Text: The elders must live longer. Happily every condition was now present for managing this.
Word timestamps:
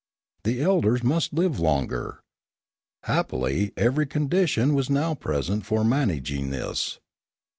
The 0.45 0.63
elders 0.63 1.03
must 1.03 1.31
live 1.31 1.59
longer. 1.59 2.23
Happily 3.03 3.71
every 3.77 4.07
condition 4.07 4.73
was 4.73 4.89
now 4.89 5.13
present 5.13 5.63
for 5.63 5.83
managing 5.85 6.49
this. 6.49 6.97